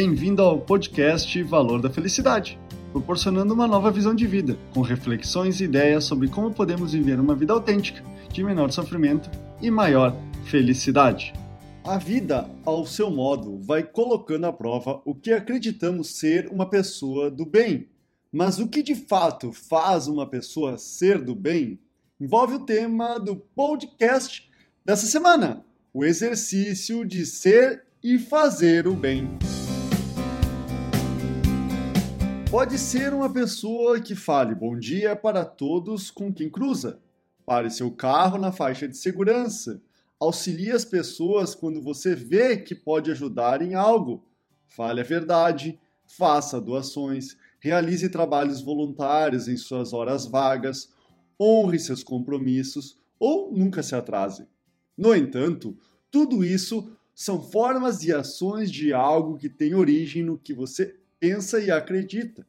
[0.00, 2.56] Bem-vindo ao podcast Valor da Felicidade,
[2.92, 7.34] proporcionando uma nova visão de vida, com reflexões e ideias sobre como podemos viver uma
[7.34, 8.00] vida autêntica,
[8.32, 9.28] de menor sofrimento
[9.60, 10.14] e maior
[10.44, 11.32] felicidade.
[11.82, 17.28] A vida, ao seu modo, vai colocando à prova o que acreditamos ser uma pessoa
[17.28, 17.88] do bem.
[18.30, 21.76] Mas o que de fato faz uma pessoa ser do bem
[22.20, 24.48] envolve o tema do podcast
[24.84, 29.28] dessa semana: o exercício de ser e fazer o bem.
[32.50, 36.98] Pode ser uma pessoa que fale bom dia para todos com quem cruza,
[37.44, 39.82] pare seu carro na faixa de segurança,
[40.18, 44.24] auxilie as pessoas quando você vê que pode ajudar em algo,
[44.66, 50.90] fale a verdade, faça doações, realize trabalhos voluntários em suas horas vagas,
[51.38, 54.48] honre seus compromissos ou nunca se atrase.
[54.96, 55.76] No entanto,
[56.10, 61.60] tudo isso são formas e ações de algo que tem origem no que você pensa
[61.60, 62.46] e acredita.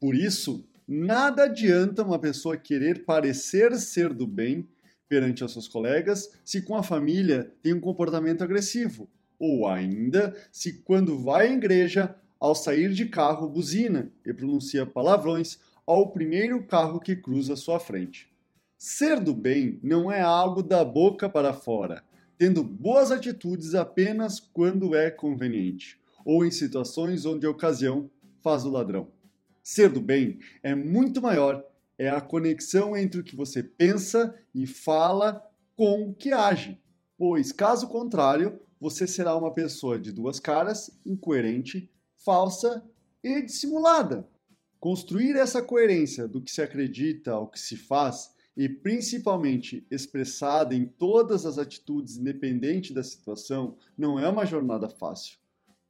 [0.00, 4.68] Por isso, nada adianta uma pessoa querer parecer ser do bem
[5.08, 10.82] perante os seus colegas se com a família tem um comportamento agressivo, ou ainda se
[10.82, 16.98] quando vai à igreja, ao sair de carro, buzina e pronuncia palavrões ao primeiro carro
[16.98, 18.32] que cruza sua frente.
[18.76, 22.02] Ser do bem não é algo da boca para fora,
[22.36, 28.70] tendo boas atitudes apenas quando é conveniente, ou em situações onde a ocasião faz o
[28.70, 29.08] ladrão.
[29.62, 31.64] Ser do bem é muito maior,
[31.98, 35.42] é a conexão entre o que você pensa e fala
[35.76, 36.80] com o que age,
[37.16, 42.84] pois, caso contrário, você será uma pessoa de duas caras, incoerente, falsa
[43.22, 44.28] e dissimulada.
[44.80, 50.84] Construir essa coerência do que se acredita ao que se faz e principalmente expressada em
[50.84, 55.38] todas as atitudes, independente da situação, não é uma jornada fácil,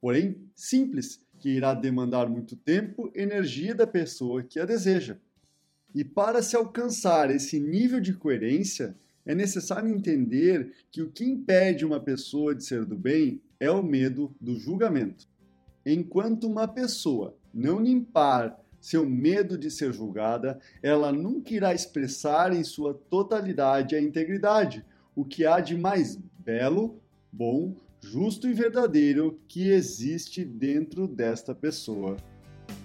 [0.03, 5.15] porém simples, que irá demandar muito tempo e energia da pessoa que a deseja.
[5.95, 11.85] E para se alcançar esse nível de coerência, é necessário entender que o que impede
[11.85, 15.25] uma pessoa de ser do bem é o medo do julgamento.
[15.85, 22.65] Enquanto uma pessoa não limpar seu medo de ser julgada, ela nunca irá expressar em
[22.65, 24.85] sua totalidade a integridade,
[25.15, 32.17] o que há de mais belo, bom, justo e verdadeiro que existe dentro desta pessoa.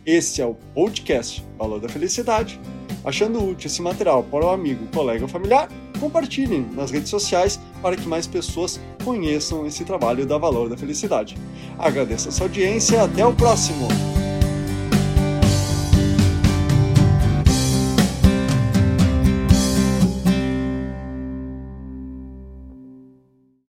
[0.06, 2.60] Esse é o podcast Valor da Felicidade.
[3.04, 5.68] Achando útil esse material para o amigo, colega ou familiar,
[6.00, 11.36] compartilhem nas redes sociais para que mais pessoas conheçam esse trabalho da Valor da Felicidade.
[11.78, 14.17] Agradeço a sua audiência e até o próximo!